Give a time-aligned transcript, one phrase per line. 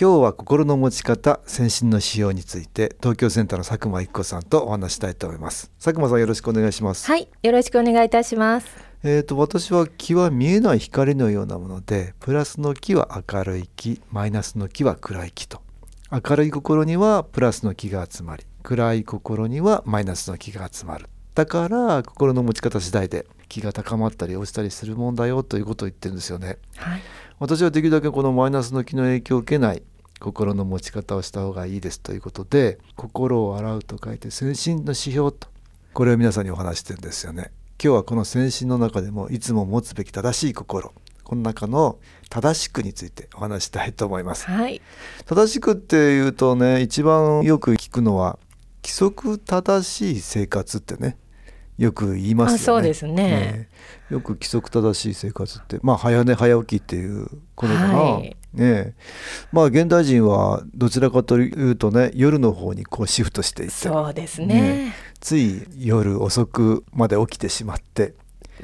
[0.00, 5.72] 今日は心の持ち方先進の仕様について東京センターの佐久間一子さんとお話したいと思います。
[5.82, 7.04] 佐久間さんよろしくお願いします。
[7.08, 8.68] はいよろしくお願いいたします。
[9.02, 15.62] えーと、私は気は見えない光のようなものでプラスの気は明るい気マイナスの気は暗い気と。
[16.12, 21.06] 明るい心にはプラスの気が集まり暗い心にはマイナスの気が集まる。
[21.34, 27.00] だから心の持ち方次第で気が高まったり落ちたりするもんだよということを言ってるんですよね、はい、
[27.38, 29.82] 私はできるだけこのマイナスの気の影響を受けない
[30.20, 35.48] 心の持ち方をした方がいいですということで心を洗うと書いて先進の指標と。
[35.94, 37.50] これを皆さんにお話してるんですよね。
[37.82, 40.92] 今日はこの先進の中でもいつも持つべき正しい心。
[41.28, 41.98] この中の
[42.30, 44.80] 正しくについてお話したいと思います、はい、
[45.26, 48.38] 正しくっていうとね一番よく聞くのは
[48.82, 51.18] 規則正しい生活ってね
[51.76, 52.58] よく言いますよね。
[52.58, 53.68] そうですね、ね、
[54.10, 57.94] よく規則正しい生活ってまあ早寝早起きっていうことかな。
[57.94, 58.94] はい、ね。
[59.52, 63.72] まあ現代人はどちらかというとね夜の方にこうシフトしていて。
[63.72, 68.14] そうですね、ね、つい夜遅くまで起きてしまって。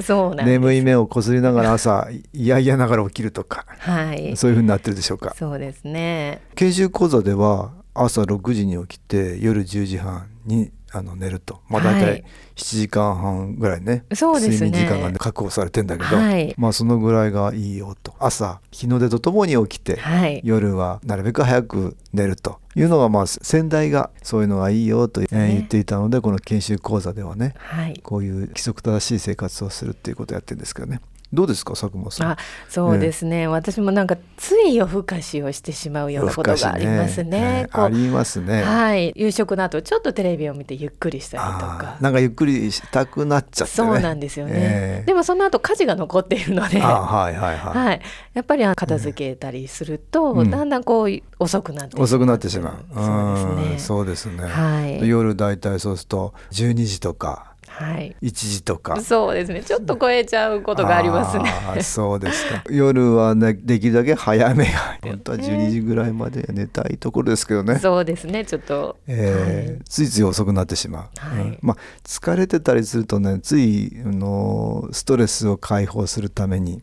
[0.01, 5.35] そうなん眠い目をこすりながら朝いやいやながら起きるとか、はい、そういうふうになってるでしょうか。
[5.39, 6.41] そうですね。
[6.57, 12.25] 研修講座では朝6時に起きて夜10時半にあの寝ると、まあ、大体
[12.55, 14.71] 7時間半ぐらいね,、そうですね。
[14.71, 18.15] 睡眠時間が、確保されてんだけど、はい、まあそのぐらいがいいよと。
[18.21, 22.61] 朝日の出とともに起きて、はい、夜はなるべく早く寝ると。
[22.77, 31.01] いうのがまあ先代がそういうのがいいよと言っていたので、この研修講座ではね、はい、こういう規則正しい生活をするっていうことをやってるんですけどね。
[31.35, 32.31] どうですか佐久間さん？
[32.31, 32.37] あ
[32.69, 37.31] そうですね、ね、私もなんかつい夜更かしをしてしまうようなことがありますね、
[37.65, 38.63] ね、ありますね。
[38.63, 39.13] はい。
[39.17, 41.97] 夕食の後ちょっとテレビを見てゆっくりしたりとか。
[42.01, 46.81] なんかゆっくりしたくなっちゃって、ね、そうなんですよね、えー、でもその後家事が残っているので。
[46.81, 48.01] はいはいはい、はい、
[48.35, 52.95] やっぱり片付けたりすると、うん、だんだんこう遅くなって遅くなってしまう。
[52.95, 53.79] そうですね。
[53.79, 59.01] そうですね、はい、夜だいたいそうすると12時とかはい、1時とか。
[59.01, 59.63] そうですね。
[59.65, 61.83] ちょっと超えちゃうことがありますね。
[61.83, 62.63] そうですか。
[62.71, 64.71] 夜は、ね、できるだけ早めが
[65.03, 67.81] 本当は12時ぐらいまで寝たいところですけどね。
[67.81, 68.45] そうですね。
[68.45, 76.83] ちょっと、えー、はい、ついつい遅くなってしまう、はい、うん、まあ疲れてたりするとねついのストレスを解放するために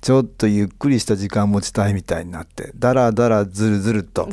[0.00, 4.28] ちょっとゆっくりした時間持ちたいみたいになってだらだらずるずると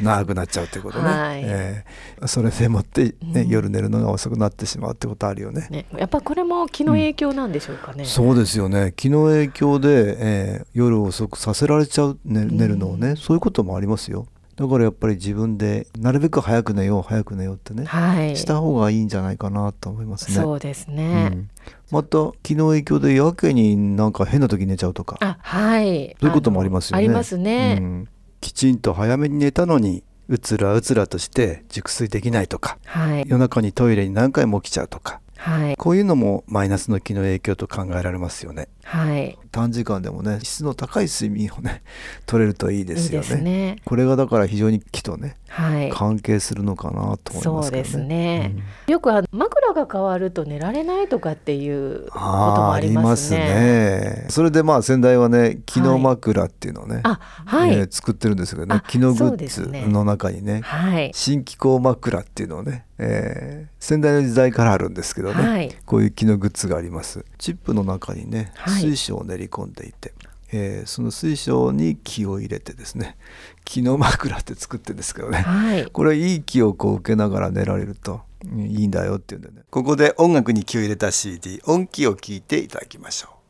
[0.00, 8.92] 長くなっちゃうってことね、はい、えー、それでもってね、うん、夜寝るのが遅くなってしまうってことあるよね、ね、やっぱこれも気の影響なんでしょうかね、うん、そうですよね。
[8.96, 14.26] 気の影響で、えー、夜遅くさせられちゃう、ね、寝るのをね、うん、そういうこともありますよ
[14.56, 20.36] だからやっぱり自分でなるべく早く寝よう早く寝ようってね、はい、した方がいいんじゃないかなと思いますね。
[20.36, 21.50] そうですね、うん、
[21.90, 25.16] また気の影響でやけになんか変な時寝ちゃうとか。
[25.20, 26.16] あはい。
[26.20, 27.04] そういうこともありますよね。
[27.04, 28.08] ありますね、うん、
[28.40, 35.20] きちんと早めに寝たのにうつらうつらとして熟睡できないとか、はい、夜中にトイレに何回も起きちゃうとか。
[35.36, 38.68] はい、こういうのもマイナスの気の影響と考えられますよね。
[38.84, 41.82] はい、短時間でもね質の高い睡眠をね
[42.26, 43.28] 取れるといいですよね。
[43.28, 43.76] いいね。
[43.84, 48.54] これがだから非常に気とね、はい、関係するのかなと思います、ね、そうですね。
[48.86, 53.42] うん、よくあ枕が変わると寝られないとかっていうこともありますね。
[53.42, 54.26] あね。
[54.28, 58.82] それでまあ先代はね気の枕っていうのをね、はい、えー、作ってるんですけどね。
[58.88, 67.24] 気のグッズの中にね、はい、新気候枕っていうのをねえー、先代の時代からあるんですけどね、はい、こういう木のグッズがあります。
[67.38, 70.12] チップの中にね、水晶を練り込んでいて、
[70.52, 73.16] えー、その水晶に木を入れてですね
[73.64, 79.62] 木の枕って作ってるんですけどね、はい、これいい木をこう受けながら寝られるといいんだよっていうんでね。
[79.70, 83.43] ここで音楽に気を入れた CD 音気を聞いていただきましょう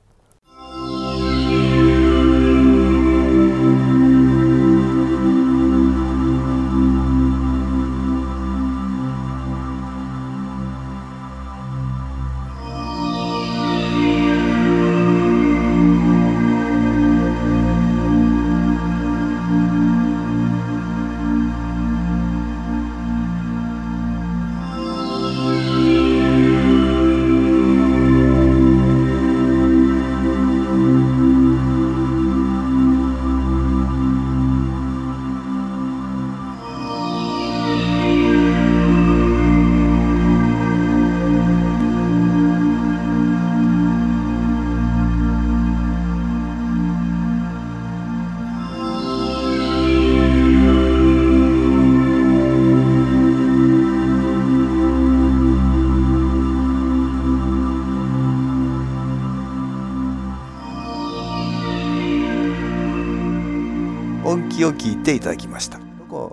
[64.34, 65.78] 音気を聞いていただきました。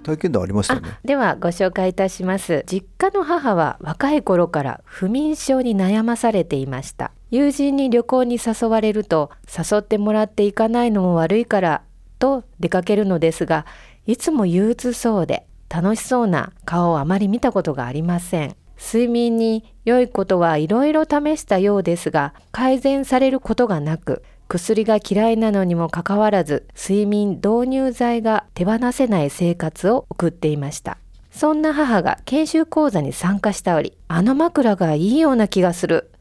[0.03, 0.89] 体験談ありましたよね。
[0.91, 2.63] あではご紹介いたします。
[2.65, 7.11] 実家の母は若い頃から不眠症に悩まされていました。
[7.29, 11.83] 友人に旅行に誘われると誘ってもらっていかないのも悪いから
[12.17, 13.67] と出かけるのですが
[14.07, 18.55] いつも憂鬱そうで楽しそうな顔をあまり見たことがありません。
[18.83, 30.97] 睡眠に良いことはいろいろ試したようですが改善されることがなく薬が嫌いなのにもかかわらず睡眠導入剤が手放せない生活を送っていました。
[31.31, 36.11] そんな母が研修講座に参加したおりあの枕がいいような気がする。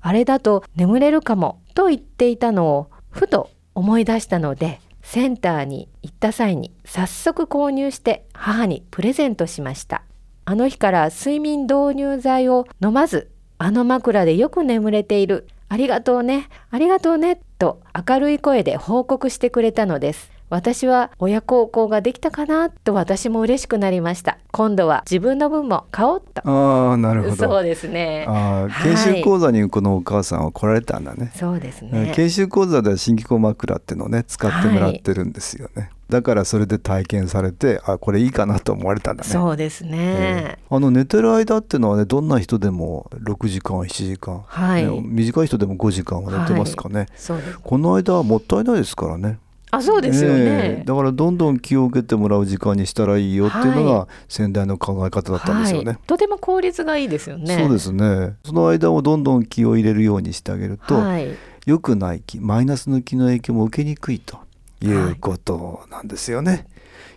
[0.00, 10.02] あれだと眠れるかもと言っていたのをふと思い出したのでセンターに行った際に早速購入して母にプレゼントしました。
[10.44, 15.48] あの日から睡眠導入剤を飲まずあの枕でよく眠れている。
[15.72, 16.48] ありがとうね。
[16.72, 17.40] ありがとうね。
[17.60, 20.39] と明るい声で報告してくれたのです。
[20.50, 24.36] 私は親孝行ができたかなと私も嬉しくなりました。
[24.50, 26.42] 今度は自分の分も買おうと。
[26.44, 27.36] ああなるほど。
[27.36, 28.26] そうですね。
[28.28, 32.12] ああ研修講座にこのお母さんは来られたんだね、そうですね。
[32.16, 39.30] 研修講座では新機構枕っていうのをね使ってもらってるんですよね、だからそれで体験されてあこれいいかなと思われたんだね。
[39.30, 44.84] そうですね、あの寝てる間っていうのはねどんな人でも6時間7時間、はい。
[44.84, 47.60] ね短い人でも5時間は寝てますかね、そうです。
[47.60, 49.38] この間はもったいないですからね
[49.72, 50.84] あそうですよね、ええ。
[50.84, 57.56] だからどんどん気を受けてもらう時間にしたらいいよっていうのはが先代の考え方だったんですよね、はい、とても効率がいいですよね。
[57.58, 58.36] そうですね。
[58.44, 61.28] その間をどんどん気を入れるようにしてあげると、はい、
[61.66, 64.38] 良くない気マイナスの気の影響も受けにくいと
[64.82, 66.66] いうことなんですよね。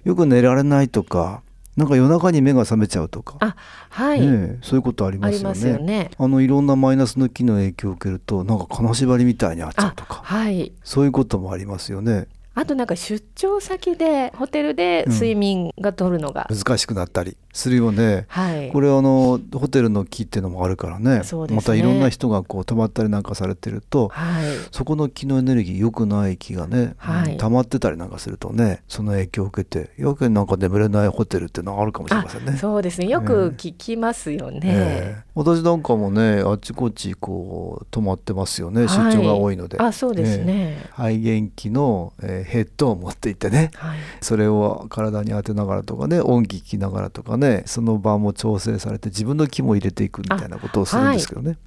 [0.04, 1.42] よく寝られないとか
[1.76, 3.56] なんか夜中に目が覚めちゃうとか、あ
[3.90, 5.76] はい、ねえそういうことありますよね。
[5.76, 6.12] あね。
[6.20, 10.22] あのいろんなマイナスの気の影響を受けるとなんか金縛りみたいになっちゃうあとか。
[10.24, 10.72] はい。
[10.84, 12.28] そういうこともありますよね。
[12.56, 18.26] あとなんか出張先でホテルで睡眠が取るのが、難しくなったりするよね。
[18.28, 18.72] はい。
[18.72, 21.22] これあのホテルの木っていうのもあるからね。
[21.24, 21.56] そうですね。
[21.56, 24.46] またいろんな人がこう泊まったりなんかされてるとはい。
[24.72, 27.38] そこの気のエネルギー良くない気がね、はい。
[27.38, 32.58] 溜まってたりなんかするとねその影響を受けてよくなんか眠れないホテルっていうのがあるかもしれませんね。
[32.58, 33.08] そうですね。
[33.08, 35.24] よく聞きますよね、ええ。
[35.36, 38.88] 私なんかもねあっちこっちこう泊まってますよね。
[38.88, 39.18] 出はい。
[39.18, 43.72] 張が多いので、あそうですね、肺元気の、えーヘッドを持っていってね。
[43.76, 44.00] はい。
[44.22, 51.58] それを体に当てながらとかね音気聞きながらとかねその場も調整されて自分の気も入れていくみたいなことをするんですけどね、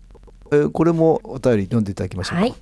[0.53, 2.41] えーこれもお便り読んでいただきましょうか。
[2.43, 2.55] はい。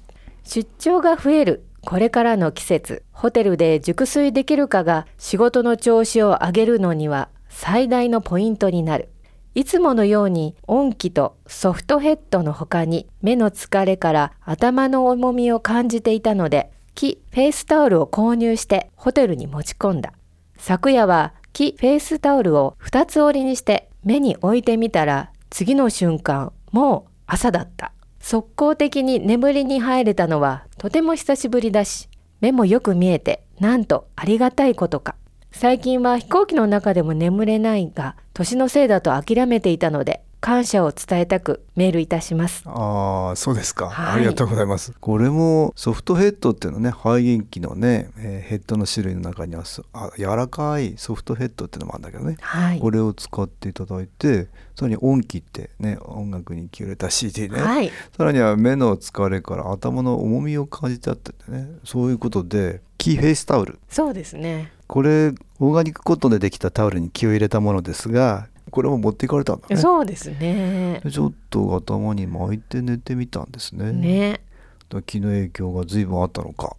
[0.43, 3.03] 出張が増えるこれからの季節。
[3.13, 9.11] ホテルで熟睡できるかが仕事の調子を上げるのには最大のポイントになる。
[9.55, 20.13] いつものように音気とソフトヘッドの他に目の疲れから頭の重みを感じていたので気フェイスタオルを購入してホテルに持ち込んだ。
[20.57, 27.93] 昨夜は気フェイスタオルを2つ折りにして目に置いてみたら次の瞬間もう朝だった。
[28.19, 32.09] 速攻的に眠りに入れたのはとても久しぶりだし
[32.41, 35.15] 目もよく見えてなんとありがたいことか。
[35.53, 42.65] 最近は飛行機の中でも眠れないが年のせいだと諦めていたので感謝を伝えたくメールいたします。
[42.67, 44.17] ああそうですか、はい。
[44.17, 44.93] ありがとうございます。
[45.01, 52.79] これもソフトヘッドっていうのね肺元気のね、えーヘッドの種類の中にはそあ柔らかいソフトヘッドっていうのもあるんだけどね、はい。
[52.79, 57.91] これを使っていただいてさらに音気ってね音楽に気を入れた CD ね、はい。
[58.15, 61.69] さらには目の疲れから頭の重みを感じちゃっててね。
[61.85, 63.79] そういうことで気フェイスタオル。
[63.89, 64.73] そうですね。
[64.87, 69.77] これオーガニックコットンでできたタオルに気を入れたものですがこれも持っていかれたんだね。
[69.77, 71.01] そうですね。
[71.05, 73.93] でちょっと頭に巻いて寝てみたんですね。
[73.93, 74.41] ね。
[75.07, 76.77] 気の影響が随分あったのか。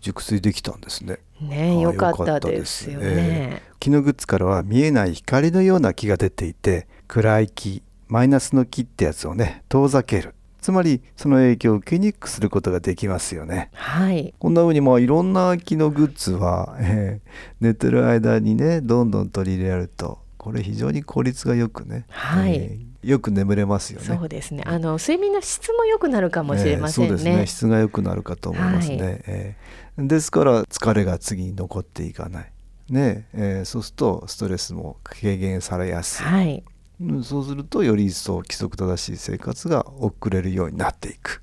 [0.00, 1.18] 熟睡できたんですね。
[1.40, 3.62] ねあよかったでですすよねね。
[3.78, 10.34] 気のグッズからは見えない光のような気が出ていて暗い気マイナスの気ってやつをね遠ざける。
[10.60, 13.70] つまりその影響を受けにくくすることができますよね。
[13.74, 14.32] はい。
[14.38, 22.56] こんな風にまあいろんな気のグッズは、えー寝てる間にねどんどん取り入れられるとこれ非常に効率がよくね、はい。
[22.56, 24.06] えーよく眠れますよね。
[24.06, 24.62] そうですね。
[24.64, 27.46] あの睡眠の質も良くなるかもしれませんね,、えーそうですね。
[27.48, 29.22] 質が良くなるかと思いますね、はい。
[29.26, 30.06] えー。
[30.06, 32.52] ですから疲れが次に残っていかない。
[32.90, 33.26] ね。
[33.34, 36.62] えーそうするとストレスも軽減されやすい、はい。
[37.00, 41.42] うんそうするとより一層規則正しい生活が送れるようになっていく。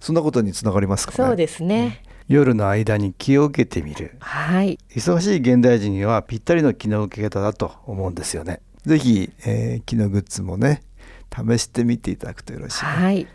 [0.00, 1.16] そんなことにつながりますかね。
[1.16, 4.16] そうですね、夜の間に気を受けてみる。
[4.20, 4.78] はい。
[4.94, 8.60] 忙しい現代人にはぴったりの気の受け方だと思うんですよね。
[8.84, 10.82] ぜひ、えー気のグッズもね
[11.30, 13.26] 試してみていただくとよろしいね、はい。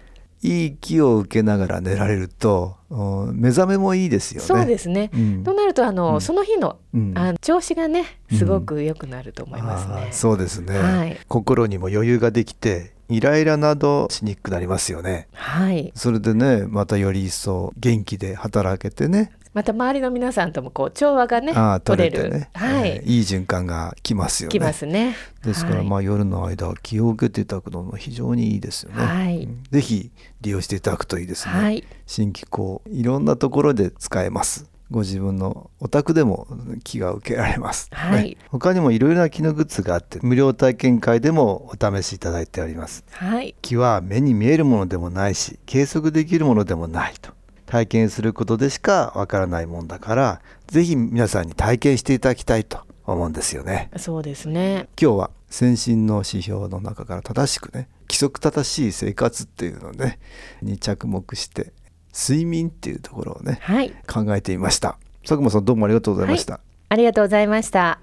[0.43, 4.47] いい気を受けながら寝られるとうん目覚めもいいですよね。
[4.47, 5.09] そうですね。
[5.13, 5.43] うん。
[5.43, 6.21] となるとあの、うん。
[6.21, 7.13] その日のうん。
[7.17, 10.09] あの調子がねすごく良くなると思いますね。
[10.11, 11.17] そうですね、はい。
[11.27, 15.27] 心にも余裕ができてイライラなどしにくくなりますよね。
[15.33, 15.91] はい。
[15.95, 22.29] それでねまたより一層元気で働けてねまた周りの皆さんともこう調和がね取れる。
[22.29, 22.89] ね、はい。
[22.89, 24.51] えーいい循環が来ますよね。
[24.51, 25.15] きますね。
[25.43, 29.03] ですから、はいまあ夜の間気を受けていただくのも非常にいいですよね。
[29.03, 30.11] はいうんぜひ
[30.41, 31.53] 利用していただくといいですね。
[31.53, 31.83] はい。
[32.05, 34.69] 新機構いろんなところで使えます。
[34.89, 36.47] ご自分のお宅でも
[36.83, 37.89] 気が受けられます。
[37.91, 43.03] はいね他にもいろいろな気のグッズがあって無料体験会でもお試しいただいております。
[43.11, 43.55] はい。
[43.61, 47.31] 気は目に見えるものでもないし計測できるものでもないと
[47.65, 53.89] 体験することでしかわからないもんだからぜひ皆さんに体験していただきたいと思うんですよね。
[53.97, 54.87] そうですね。
[54.99, 60.19] 今日は先進の指標の中から正しくね規則正しい生活っていうのね
[60.61, 61.71] に着目して
[62.17, 63.93] 睡眠っていうところをねはい。
[64.07, 64.97] 考えてみました。
[65.21, 66.59] 佐久間さんどうもありがとうございました、
[66.89, 67.99] ありがとうございました。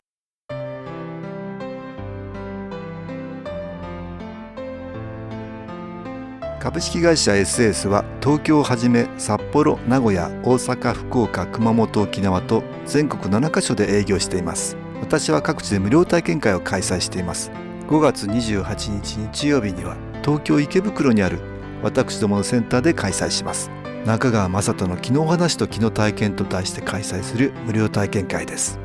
[6.60, 14.76] 株式会社 SS は東京をはじめ札幌名古屋大阪福岡熊本沖縄と全国7カ所で営業しています。
[15.00, 17.50] 私は各地で無料体験会を開催しています。
[17.88, 21.38] 5月28日日曜日には東京池袋にある
[21.82, 23.70] 私どものセンターで開催します
[24.04, 28.78] 中川雅人の「昨日話と昨日体験」と題して開催する無料体験会です。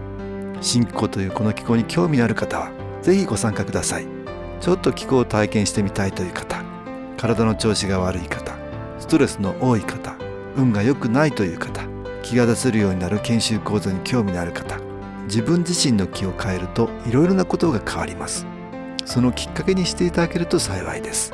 [0.61, 2.71] 新気候というこの気候に興味のある方は
[3.01, 4.07] ぜひご参加ください。
[4.61, 6.63] ちょっと気候を体験してみたいという方
[7.17, 8.53] 体の調子が悪い方
[8.99, 10.15] ストレスの多い方
[10.57, 11.81] 運が良くないという方
[12.23, 14.77] 気が出せるようになる研修講座に興味のある方
[15.25, 18.45] 自分自身の気を変えるといろいろなことが変わります。
[19.05, 21.33] そのきっかけにしていただけると幸いです。